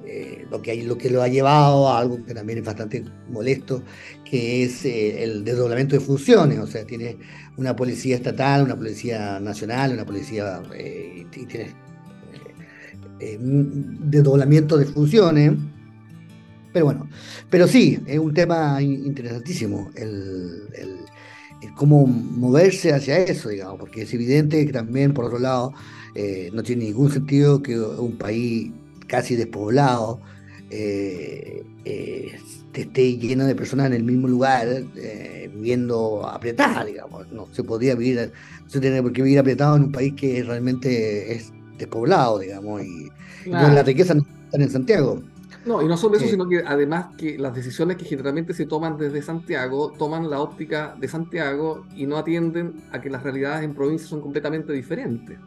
eh, 0.06 0.46
lo, 0.50 0.62
que 0.62 0.72
hay, 0.72 0.82
lo 0.82 0.96
que 0.98 1.10
lo 1.10 1.22
ha 1.22 1.28
llevado 1.28 1.88
a 1.88 1.98
algo 1.98 2.24
que 2.24 2.34
también 2.34 2.58
es 2.58 2.64
bastante 2.64 3.04
molesto, 3.30 3.82
que 4.24 4.64
es 4.64 4.84
el 4.84 5.44
desdoblamiento 5.44 5.96
de 5.96 6.00
funciones, 6.00 6.58
o 6.58 6.66
sea, 6.66 6.84
tiene 6.84 7.16
una 7.56 7.74
policía 7.74 8.16
estatal, 8.16 8.64
una 8.64 8.76
policía 8.76 9.40
nacional, 9.40 9.92
una 9.92 10.04
policía, 10.04 10.62
y 10.78 11.24
tiene 11.24 11.74
desdoblamiento 13.18 14.76
de 14.76 14.86
funciones, 14.86 15.52
pero 16.72 16.84
bueno, 16.84 17.08
pero 17.50 17.66
sí, 17.66 17.98
es 18.06 18.18
un 18.18 18.34
tema 18.34 18.80
interesantísimo 18.82 19.90
el, 19.96 20.68
cómo 21.74 22.06
moverse 22.06 22.92
hacia 22.92 23.18
eso, 23.18 23.48
digamos, 23.48 23.78
porque 23.78 24.02
es 24.02 24.14
evidente 24.14 24.64
que 24.66 24.72
también, 24.72 25.12
por 25.12 25.24
otro 25.24 25.38
lado, 25.38 25.72
eh, 26.14 26.50
no 26.52 26.62
tiene 26.62 26.84
ningún 26.84 27.10
sentido 27.10 27.62
que 27.62 27.78
un 27.78 28.16
país 28.16 28.72
casi 29.08 29.34
despoblado 29.34 30.20
eh, 30.70 31.64
eh, 31.84 32.38
esté 32.74 33.16
lleno 33.16 33.44
de 33.44 33.56
personas 33.56 33.86
en 33.86 33.94
el 33.94 34.04
mismo 34.04 34.28
lugar, 34.28 34.68
viviendo 35.52 36.24
apretada, 36.24 36.84
digamos. 36.84 37.26
No 37.32 37.48
se 37.50 37.64
podría 37.64 37.96
vivir, 37.96 38.30
no 38.62 38.70
se 38.70 38.78
tiene 38.78 39.02
por 39.02 39.12
qué 39.12 39.22
vivir 39.22 39.40
apretado 39.40 39.74
en 39.76 39.84
un 39.84 39.92
país 39.92 40.14
que 40.14 40.44
realmente 40.44 41.32
es 41.32 41.52
despoblado, 41.76 42.38
digamos, 42.38 42.82
y, 42.82 43.10
la 43.46 43.82
riqueza 43.82 44.14
no 44.14 44.22
está 44.22 44.62
en 44.62 44.70
Santiago. 44.70 45.22
No, 45.64 45.82
y 45.82 45.86
no 45.86 45.96
solo 45.96 46.16
eso, 46.16 46.26
sino 46.26 46.48
que 46.48 46.62
además 46.64 47.08
que 47.16 47.36
las 47.38 47.54
decisiones 47.54 47.96
que 47.96 48.04
generalmente 48.04 48.54
se 48.54 48.66
toman 48.66 48.96
desde 48.96 49.22
Santiago 49.22 49.92
toman 49.98 50.30
la 50.30 50.40
óptica 50.40 50.96
de 50.98 51.08
Santiago 51.08 51.84
y 51.94 52.06
no 52.06 52.16
atienden 52.16 52.82
a 52.92 53.00
que 53.00 53.10
las 53.10 53.22
realidades 53.22 53.64
en 53.64 53.74
provincia 53.74 54.08
son 54.08 54.20
completamente 54.20 54.72
diferentes. 54.72 55.38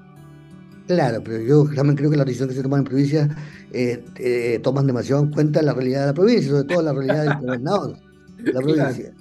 Claro, 0.91 1.21
pero 1.24 1.41
yo 1.41 1.65
realmente 1.67 2.01
creo 2.01 2.12
que 2.12 2.17
las 2.17 2.25
decisiones 2.25 2.53
que 2.53 2.57
se 2.57 2.63
toman 2.63 2.79
en 2.79 2.83
provincia 2.83 3.29
eh, 3.71 4.03
eh, 4.17 4.60
toman 4.62 4.86
demasiado 4.86 5.24
en 5.24 5.31
cuenta 5.31 5.62
la 5.62 5.74
realidad 5.74 6.01
de 6.01 6.05
la 6.07 6.13
provincia, 6.13 6.51
sobre 6.51 6.63
todo 6.65 6.81
la 6.81 6.91
realidad 6.91 7.24
del 7.24 7.38
gobernador 7.45 7.98
de 8.43 8.51
la 8.51 8.60
provincia. 8.60 9.13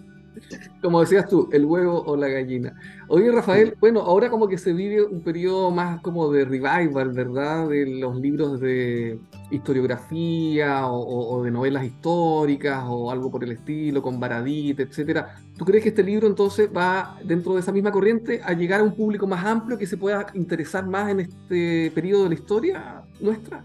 Como 0.81 1.01
decías 1.01 1.29
tú, 1.29 1.49
el 1.53 1.65
huevo 1.65 2.03
o 2.07 2.17
la 2.17 2.29
gallina. 2.29 2.75
Oye, 3.09 3.31
Rafael, 3.31 3.77
bueno, 3.81 4.01
ahora 4.01 4.31
como 4.31 4.49
que 4.49 4.59
se 4.59 4.73
vive 4.73 5.03
un 5.03 5.21
periodo 5.21 5.71
más 5.71 6.01
como 6.01 6.31
de 6.31 6.45
revival, 6.45 7.11
¿verdad? 7.13 7.69
De 7.69 7.87
los 7.87 8.17
libros 8.17 8.61
de 8.61 9.19
historiografía 9.51 10.87
o, 10.87 11.43
de 11.43 11.51
novelas 11.51 11.85
históricas 11.85 12.85
o 12.87 13.11
algo 13.11 13.31
por 13.31 13.45
el 13.45 13.53
estilo, 13.53 14.03
con 14.03 14.21
Baradit, 14.21 14.81
etcétera. 14.81 15.37
¿Tú 15.59 15.65
crees 15.65 15.83
que 15.83 15.91
este 15.91 16.03
libro 16.03 16.27
entonces 16.27 16.71
va 16.75 17.19
dentro 17.25 17.55
de 17.55 17.61
esa 17.61 17.73
misma 17.73 17.91
corriente 17.91 18.41
a 18.45 18.53
llegar 18.53 18.81
a 18.81 18.85
un 18.85 18.95
público 18.95 19.27
más 19.27 19.45
amplio 19.45 19.77
que 19.77 19.87
se 19.87 19.97
pueda 19.97 20.27
interesar 20.35 20.87
más 20.87 21.11
en 21.11 21.21
este 21.21 21.91
periodo 21.95 22.25
de 22.25 22.29
la 22.31 22.35
historia 22.35 23.03
nuestra? 23.21 23.65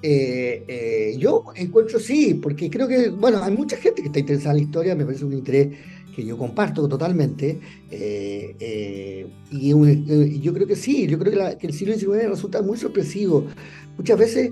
Eh, 0.00 0.64
eh, 0.68 1.16
yo 1.18 1.44
encuentro 1.56 1.98
sí, 1.98 2.34
porque 2.34 2.70
creo 2.70 2.86
que, 2.86 3.08
bueno, 3.10 3.42
hay 3.42 3.52
mucha 3.52 3.76
gente 3.76 4.00
que 4.00 4.08
está 4.08 4.20
interesada 4.20 4.52
en 4.52 4.58
la 4.58 4.62
historia, 4.62 4.94
me 4.94 5.04
parece 5.04 5.24
un 5.24 5.32
interés 5.32 5.76
que 6.18 6.24
yo 6.24 6.36
comparto 6.36 6.88
totalmente, 6.88 7.60
eh, 7.92 9.24
y 9.52 10.40
yo 10.40 10.52
creo 10.52 10.66
que 10.66 10.74
sí, 10.74 11.06
yo 11.06 11.16
creo 11.16 11.56
que, 11.56 11.66
el 11.68 11.72
siglo 11.72 11.94
XIX 11.94 12.28
resulta 12.28 12.60
muy 12.60 12.76
sorpresivo. 12.76 13.46
Muchas 13.96 14.18
veces, 14.18 14.50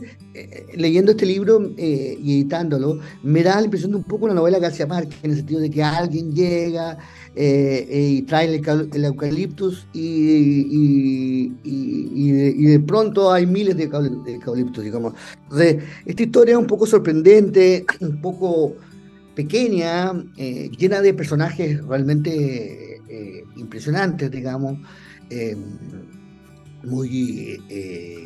leyendo 0.76 1.10
este 1.10 1.26
libro 1.26 1.72
y 1.76 2.34
editándolo, 2.34 3.00
me 3.24 3.42
da 3.42 3.56
la 3.56 3.64
impresión 3.64 3.90
de 3.90 3.96
un 3.96 4.04
poco 4.04 4.26
una 4.26 4.34
novela 4.34 4.60
García 4.60 4.86
Márquez, 4.86 5.18
en 5.24 5.32
el 5.32 5.36
sentido 5.38 5.60
de 5.60 5.70
que 5.70 5.82
alguien 5.82 6.32
llega 6.32 6.98
eh, 7.34 7.86
eh, 7.90 8.08
y 8.12 8.22
traen 8.22 8.64
el, 8.94 9.04
eucaliptus 9.04 9.88
y, 9.92 11.50
y, 11.64 12.62
de, 12.62 12.80
pronto 12.80 13.32
hay 13.32 13.44
miles 13.44 13.76
de, 13.76 13.84
eucaliptus, 13.84 14.84
digamos. 14.84 15.14
esta 16.06 16.22
historia 16.22 16.52
es 16.54 16.58
un 16.58 16.66
poco 16.66 16.86
sorprendente, 16.86 17.84
un 18.00 18.20
poco 18.22 18.76
pequeña, 19.36 20.12
eh, 20.36 20.70
llena 20.76 21.00
de 21.00 21.14
personajes 21.14 21.84
realmente 21.84 23.00
impresionantes, 23.56 24.30
digamos, 24.30 24.78
muy 26.82 27.62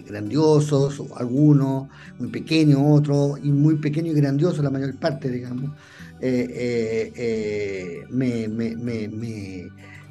grandiosos, 0.07 1.03
algunos, 1.17 1.89
muy 2.19 2.29
pequeños, 2.29 2.81
otros, 2.83 3.39
y 3.43 3.53
muy 3.53 3.77
pequeños 3.77 4.17
y 4.17 4.21
grandiosos 4.21 4.65
la 4.65 4.71
mayor 4.71 4.97
parte, 4.99 5.31
digamos. 5.31 5.71
Eh, 6.23 6.47
eh, 6.51 7.13
eh, 7.17 8.05
me, 8.11 8.47
me, 8.47 8.77
me, 8.77 9.09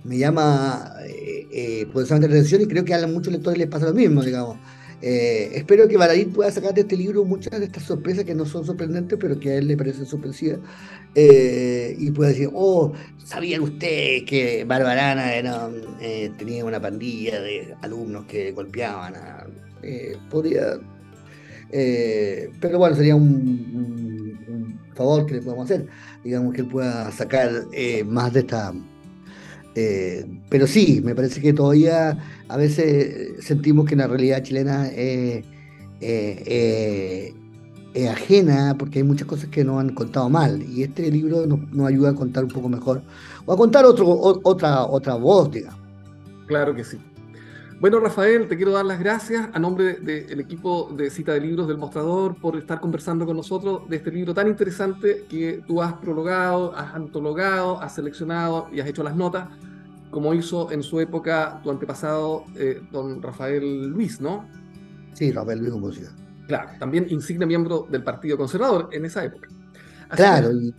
me, 0.04 0.18
llama 0.18 0.92
eh, 1.06 1.86
poderosamente 1.94 2.28
la 2.28 2.34
atención 2.34 2.62
y 2.64 2.66
creo 2.66 2.84
que 2.84 2.96
a 2.96 3.06
muchos 3.06 3.32
lectores 3.32 3.60
les 3.60 3.68
pasa 3.68 3.86
lo 3.86 3.94
mismo, 3.94 4.24
digamos. 4.24 4.58
Espero 5.02 5.88
que 5.88 5.98
Baradit 5.98 6.34
pueda 6.34 6.52
sacar 6.52 6.74
de 6.74 6.82
este 6.82 6.98
libro 6.98 7.26
muchas 7.26 7.60
de 7.60 7.66
estas 7.66 7.84
sorpresas 7.84 8.26
que 8.26 8.36
no 8.36 8.46
son 8.46 8.66
sorprendentes, 8.66 9.18
pero 9.20 9.40
que 9.40 9.52
a 9.52 9.56
él 9.56 9.68
le 9.68 9.78
parecen 9.78 10.06
sorpresivas, 10.06 10.60
y 11.16 12.12
pueda 12.12 12.30
decir, 12.30 12.50
oh, 12.54 12.94
¿sabían 13.24 13.62
ustedes 13.62 14.24
que 14.24 14.64
Barbarana 14.66 15.34
era, 15.34 15.70
tenía 16.38 16.66
una 16.66 16.82
pandilla 16.82 17.42
de 17.42 17.76
alumnos 17.82 18.26
que 18.26 18.52
golpeaban? 18.52 19.14
Podría... 20.30 20.80
pero 21.72 22.78
bueno, 22.78 22.96
sería 22.96 23.16
un 23.16 24.80
favor 25.00 25.26
que 25.26 25.36
le 25.36 25.42
podemos 25.42 25.72
hacer, 25.72 25.88
digamos 26.26 26.54
que 26.54 26.62
él 26.62 26.68
pueda 26.68 27.10
sacar 27.12 27.50
eh, 27.72 28.04
más 28.04 28.34
de 28.34 28.42
esta... 28.42 28.74
Eh, 29.82 30.26
pero 30.50 30.68
sí, 30.68 31.02
me 31.02 31.16
parece 31.16 31.40
que 31.40 31.54
todavía 31.54 32.18
a 32.50 32.58
veces 32.58 33.46
sentimos 33.46 33.86
que 33.86 33.96
la 33.96 34.08
realidad 34.08 34.44
chilena 34.44 34.90
es, 34.90 35.46
ajena 38.10 38.76
porque 38.78 39.00
hay 39.00 39.04
muchas 39.04 39.28
cosas 39.28 39.50
que 39.50 39.64
nos 39.64 39.80
han 39.80 39.90
contado 39.94 40.30
mal 40.30 40.62
y 40.64 40.84
este 40.84 41.10
libro 41.10 41.46
nos, 41.46 41.88
ayuda 41.88 42.10
a 42.10 42.16
contar 42.16 42.44
un 42.44 42.52
poco 42.52 42.68
mejor 42.68 43.02
o 43.46 43.54
a 43.54 43.58
contar 43.58 43.86
otro, 43.86 44.08
otra, 44.44 44.86
otra 44.86 45.16
voz, 45.16 45.50
digamos. 45.52 45.80
Claro 46.48 46.76
que 46.76 46.84
sí. 46.84 46.98
Bueno, 47.80 48.02
Rafael, 48.02 48.50
te 48.50 48.58
quiero 48.58 48.74
dar 48.74 48.84
las 48.84 49.00
gracias 49.00 49.48
a 49.54 49.60
nombre 49.60 49.94
del 49.94 50.38
equipo 50.42 50.92
de 50.98 51.10
Cita 51.10 51.32
de 51.32 51.40
Libros 51.40 51.66
del 51.66 51.78
Mostrador 51.78 52.36
por 52.36 52.58
estar 52.58 52.82
conversando 52.82 53.26
con 53.26 53.38
nosotros 53.38 53.88
de 53.88 53.96
este 53.96 54.12
libro 54.12 54.34
tan 54.34 54.50
interesante 54.50 55.26
que 55.30 55.64
tú 55.66 55.82
has 55.82 55.94
prologado, 55.94 56.76
has 56.76 56.94
antologado, 56.94 57.82
has 57.82 57.96
seleccionado 57.96 58.68
y 58.74 58.82
has 58.82 58.88
hecho 58.88 59.02
las 59.02 59.16
notas, 59.16 59.48
como 60.10 60.34
hizo 60.34 60.72
en 60.72 60.84
su 60.84 61.00
época 61.00 61.60
tu 61.64 61.72
antepasado, 61.72 62.46
eh, 62.56 62.82
don 62.92 63.22
Rafael 63.22 63.88
Luis, 63.88 64.20
¿no? 64.20 64.48
Sí, 65.14 65.32
Rafael 65.32 65.60
Luis 65.60 65.74
Música. 65.74 66.12
Claro, 66.48 66.72
también 66.80 67.06
insigne 67.10 67.46
miembro 67.46 67.88
del 67.90 68.04
Partido 68.04 68.38
Conservador 68.38 68.90
en 68.92 69.06
esa 69.06 69.24
época. 69.24 69.48
claro, 70.10 70.52
y, 70.52 70.74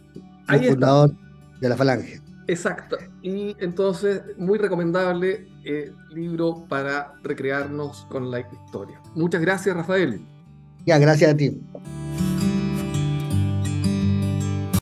fundador 0.68 1.12
de 1.60 1.68
la 1.68 1.76
Falange. 1.76 2.20
Exacto. 2.48 2.96
Y 3.22 3.54
entonces, 3.60 4.22
muy 4.36 4.58
recomendable 4.58 5.46
eh, 5.64 5.92
libro 6.12 6.64
para 6.68 7.14
recrearnos 7.22 8.06
con 8.10 8.30
la 8.30 8.40
historia. 8.40 9.00
Muchas 9.14 9.40
gracias, 9.40 9.76
Rafael. 9.76 10.20
Ya, 10.84 10.98
gracias 10.98 11.32
a 11.32 11.36
ti. 11.36 11.60